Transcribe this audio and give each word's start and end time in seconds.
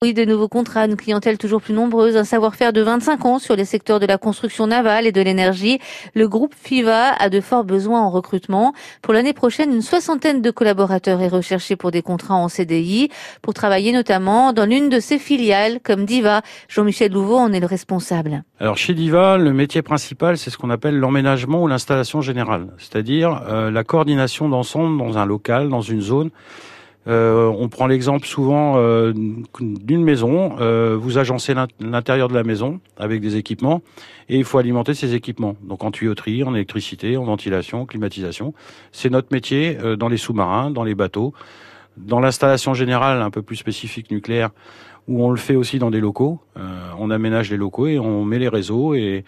Oui, 0.00 0.14
de 0.14 0.24
nouveaux 0.24 0.46
contrats, 0.46 0.84
une 0.84 0.94
clientèle 0.94 1.38
toujours 1.38 1.60
plus 1.60 1.74
nombreuse, 1.74 2.16
un 2.16 2.22
savoir-faire 2.22 2.72
de 2.72 2.80
25 2.82 3.24
ans 3.24 3.40
sur 3.40 3.56
les 3.56 3.64
secteurs 3.64 3.98
de 3.98 4.06
la 4.06 4.16
construction 4.16 4.68
navale 4.68 5.08
et 5.08 5.10
de 5.10 5.20
l'énergie. 5.20 5.80
Le 6.14 6.28
groupe 6.28 6.54
FIVA 6.54 7.14
a 7.18 7.28
de 7.28 7.40
forts 7.40 7.64
besoins 7.64 8.00
en 8.02 8.08
recrutement. 8.08 8.74
Pour 9.02 9.12
l'année 9.12 9.32
prochaine, 9.32 9.74
une 9.74 9.82
soixantaine 9.82 10.40
de 10.40 10.52
collaborateurs 10.52 11.20
est 11.20 11.26
recherchée 11.26 11.74
pour 11.74 11.90
des 11.90 12.02
contrats 12.02 12.36
en 12.36 12.48
CDI, 12.48 13.08
pour 13.42 13.54
travailler 13.54 13.90
notamment 13.90 14.52
dans 14.52 14.66
l'une 14.66 14.88
de 14.88 15.00
ses 15.00 15.18
filiales, 15.18 15.80
comme 15.82 16.04
Diva. 16.04 16.42
Jean-Michel 16.68 17.10
Louveau 17.10 17.38
en 17.38 17.52
est 17.52 17.58
le 17.58 17.66
responsable. 17.66 18.44
Alors 18.60 18.76
chez 18.76 18.94
Diva, 18.94 19.36
le 19.36 19.52
métier 19.52 19.82
principal, 19.82 20.38
c'est 20.38 20.50
ce 20.50 20.58
qu'on 20.58 20.70
appelle 20.70 20.96
l'emménagement 20.96 21.60
ou 21.60 21.66
l'installation 21.66 22.20
générale, 22.20 22.68
c'est-à-dire 22.78 23.42
euh, 23.48 23.72
la 23.72 23.82
coordination 23.82 24.48
d'ensemble 24.48 24.96
dans 24.96 25.18
un 25.18 25.26
local, 25.26 25.68
dans 25.68 25.82
une 25.82 26.02
zone. 26.02 26.30
Euh, 27.06 27.46
on 27.46 27.68
prend 27.68 27.86
l'exemple 27.86 28.26
souvent 28.26 28.74
euh, 28.76 29.12
d'une 29.60 30.02
maison. 30.02 30.56
Euh, 30.60 30.96
vous 30.98 31.18
agencez 31.18 31.54
l'intérieur 31.80 32.28
de 32.28 32.34
la 32.34 32.42
maison 32.42 32.80
avec 32.98 33.20
des 33.20 33.36
équipements 33.36 33.82
et 34.28 34.36
il 34.36 34.44
faut 34.44 34.58
alimenter 34.58 34.94
ces 34.94 35.14
équipements. 35.14 35.56
Donc 35.62 35.84
en 35.84 35.90
tuyauterie, 35.90 36.42
en 36.42 36.54
électricité, 36.54 37.16
en 37.16 37.24
ventilation, 37.24 37.86
climatisation. 37.86 38.52
C'est 38.92 39.10
notre 39.10 39.28
métier 39.32 39.78
dans 39.98 40.08
les 40.08 40.18
sous-marins, 40.18 40.70
dans 40.70 40.84
les 40.84 40.94
bateaux, 40.94 41.32
dans 41.96 42.20
l'installation 42.20 42.74
générale 42.74 43.22
un 43.22 43.30
peu 43.30 43.42
plus 43.42 43.56
spécifique 43.56 44.10
nucléaire, 44.10 44.50
où 45.06 45.24
on 45.24 45.30
le 45.30 45.38
fait 45.38 45.56
aussi 45.56 45.78
dans 45.78 45.90
des 45.90 46.00
locaux. 46.00 46.40
on 46.98 47.10
aménage 47.10 47.50
les 47.50 47.56
locaux 47.56 47.86
et 47.86 47.98
on 47.98 48.24
met 48.24 48.38
les 48.38 48.48
réseaux 48.48 48.94
et 48.94 49.24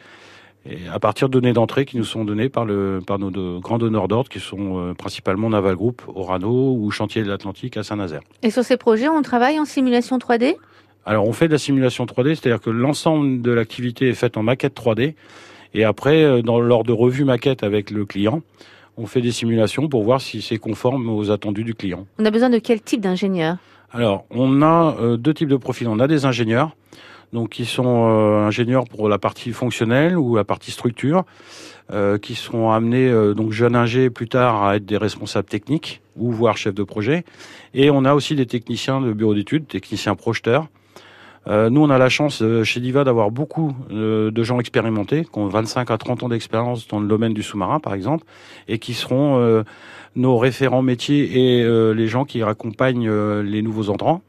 et 0.69 0.79
à 0.93 0.99
partir 0.99 1.29
de 1.29 1.33
données 1.33 1.53
d'entrée 1.53 1.85
qui 1.85 1.97
nous 1.97 2.05
sont 2.05 2.25
données 2.25 2.49
par, 2.49 2.65
le, 2.65 3.01
par 3.07 3.19
nos 3.19 3.61
grands 3.61 3.79
donneurs 3.79 4.09
d'ordre, 4.09 4.29
qui 4.29 4.41
sont 4.41 4.79
euh, 4.79 4.95
principalement 4.95 5.49
Naval 5.49 5.75
Group, 5.75 6.03
Orano 6.15 6.77
ou 6.79 6.91
Chantier 6.91 7.23
de 7.23 7.29
l'Atlantique 7.29 7.77
à 7.77 7.83
Saint-Nazaire. 7.83 8.21
Et 8.43 8.51
sur 8.51 8.63
ces 8.63 8.77
projets, 8.77 9.09
on 9.09 9.23
travaille 9.23 9.59
en 9.59 9.65
simulation 9.65 10.19
3D 10.19 10.57
Alors 11.07 11.27
on 11.27 11.33
fait 11.33 11.49
de 11.49 11.53
la 11.53 11.59
simulation 11.59 12.05
3D, 12.05 12.35
c'est-à-dire 12.35 12.61
que 12.61 12.71
l'ensemble 12.71 13.41
de 13.41 13.51
l'activité 13.51 14.09
est 14.09 14.15
faite 14.15 14.37
en 14.37 14.43
maquette 14.43 14.77
3D. 14.77 15.15
Et 15.73 15.85
après, 15.85 16.23
euh, 16.25 16.43
dans, 16.43 16.61
lors 16.61 16.85
de 16.85 16.93
revue 16.93 17.25
maquette 17.25 17.63
avec 17.63 17.91
le 17.91 18.05
client, 18.05 18.43
on 18.99 19.07
fait 19.07 19.23
des 19.23 19.33
simulations 19.33 19.89
pour 19.89 20.03
voir 20.03 20.21
si 20.21 20.43
c'est 20.43 20.59
conforme 20.59 21.09
aux 21.09 21.31
attendus 21.31 21.65
du 21.65 21.75
client. 21.75 22.07
On 22.19 22.25
a 22.27 22.31
besoin 22.31 22.51
de 22.51 22.59
quel 22.59 22.83
type 22.83 23.01
d'ingénieur 23.01 23.57
Alors, 23.93 24.27
on 24.31 24.61
a 24.61 24.95
euh, 25.01 25.17
deux 25.17 25.33
types 25.33 25.49
de 25.49 25.57
profils. 25.57 25.89
On 25.89 26.01
a 26.01 26.07
des 26.07 26.27
ingénieurs 26.27 26.77
donc 27.33 27.51
qui 27.51 27.65
sont 27.65 28.09
euh, 28.09 28.47
ingénieurs 28.47 28.85
pour 28.85 29.09
la 29.09 29.19
partie 29.19 29.53
fonctionnelle 29.53 30.17
ou 30.17 30.37
la 30.37 30.45
partie 30.45 30.71
structure, 30.71 31.25
euh, 31.93 32.19
qui 32.19 32.35
seront 32.35 32.71
amenés 32.71 33.09
euh, 33.09 33.35
donc 33.35 33.53
jeunes 33.53 33.77
ingés 33.77 34.11
plus 34.11 34.29
tard 34.29 34.65
à 34.65 34.77
être 34.77 34.87
des 34.87 34.97
responsables 34.97 35.49
techniques 35.49 36.03
ou 36.17 36.33
voire 36.33 36.57
chefs 36.57 36.75
de 36.75 36.83
projet. 36.83 37.25
Et 37.75 37.91
on 37.91 38.05
a 38.05 38.15
aussi 38.15 38.35
des 38.35 38.47
techniciens 38.47 39.01
de 39.01 39.13
bureau 39.13 39.35
d'études, 39.35 39.67
techniciens 39.67 40.15
projeteurs. 40.15 40.69
Nous, 41.47 41.83
on 41.83 41.91
a 41.91 41.99
la 41.99 42.09
chance 42.09 42.43
chez 42.65 42.81
Diva 42.81 43.03
d'avoir 43.03 43.31
beaucoup 43.31 43.75
de 43.91 44.43
gens 44.43 44.61
expérimentés, 44.61 45.25
qui 45.25 45.39
ont 45.39 45.47
25 45.47 45.91
à 45.91 45.99
30 45.99 46.23
ans 46.25 46.29
d'expérience 46.29 46.87
dans 46.87 47.01
le 47.01 47.09
domaine 47.09 47.35
du 47.35 47.43
sous-marin, 47.43 47.81
par 47.81 47.95
exemple, 47.95 48.25
et 48.69 48.79
qui 48.79 48.95
seront 48.95 49.65
nos 50.17 50.39
référents 50.39 50.83
métiers 50.83 51.59
et 51.59 51.63
euh, 51.63 51.93
les 51.93 52.09
gens 52.09 52.25
qui 52.25 52.43
accompagnent 52.43 53.09
euh, 53.09 53.43
les 53.43 53.63
nouveaux 53.63 53.91
entrants. 53.91 54.23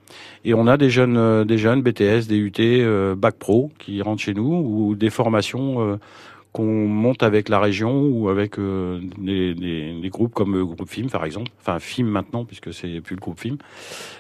Et 0.46 0.54
on 0.54 0.68
a 0.68 0.78
des 0.78 0.90
jeunes, 0.90 1.18
euh, 1.18 1.44
des 1.44 1.58
jeunes 1.58 1.82
BTS, 1.82 2.28
des 2.28 2.38
UT, 2.38 3.16
bac 3.16 3.36
pro 3.36 3.72
qui 3.80 4.02
rentrent 4.02 4.22
chez 4.22 4.34
nous 4.34 4.44
ou 4.44 4.96
des 4.96 5.10
formations 5.10 6.00
qu'on 6.52 6.88
monte 6.88 7.24
avec 7.24 7.50
la 7.50 7.60
région 7.60 8.02
ou 8.04 8.30
avec 8.30 8.58
des, 8.60 9.54
des, 9.54 10.02
des, 10.02 10.10
groupes 10.10 10.34
comme 10.34 10.54
le 10.54 10.66
groupe 10.66 10.90
FIM 10.90 11.10
par 11.10 11.26
exemple, 11.26 11.52
enfin 11.60 11.80
FIM 11.80 12.06
maintenant 12.06 12.46
puisque 12.46 12.74
c'est 12.74 13.02
plus 13.02 13.16
le 13.16 13.22
groupe 13.22 13.40
FIM. 13.40 13.58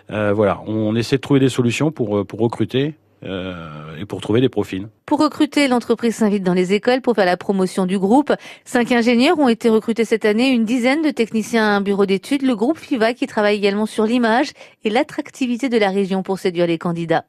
voilà, 0.09 0.61
on 0.67 0.95
essaie 0.95 1.17
de 1.17 1.21
trouver 1.21 1.39
des 1.39 1.49
solutions 1.49 1.91
pour 1.91 2.25
pour 2.25 2.39
recruter 2.39 2.95
euh, 3.23 3.97
et 3.99 4.05
pour 4.05 4.19
trouver 4.19 4.41
des 4.41 4.49
profils. 4.49 4.87
Pour 5.05 5.19
recruter, 5.19 5.67
l'entreprise 5.67 6.15
s'invite 6.15 6.41
dans 6.41 6.55
les 6.55 6.73
écoles 6.73 7.01
pour 7.01 7.13
faire 7.13 7.25
la 7.25 7.37
promotion 7.37 7.85
du 7.85 7.99
groupe. 7.99 8.33
Cinq 8.65 8.91
ingénieurs 8.91 9.37
ont 9.37 9.47
été 9.47 9.69
recrutés 9.69 10.05
cette 10.05 10.25
année, 10.25 10.49
une 10.49 10.65
dizaine 10.65 11.03
de 11.03 11.11
techniciens 11.11 11.63
à 11.63 11.69
un 11.75 11.81
bureau 11.81 12.07
d'études, 12.07 12.41
le 12.41 12.55
groupe 12.55 12.79
FIVA 12.79 13.13
qui 13.13 13.27
travaille 13.27 13.57
également 13.57 13.85
sur 13.85 14.05
l'image 14.05 14.53
et 14.83 14.89
l'attractivité 14.89 15.69
de 15.69 15.77
la 15.77 15.91
région 15.91 16.23
pour 16.23 16.39
séduire 16.39 16.65
les 16.65 16.79
candidats. 16.79 17.19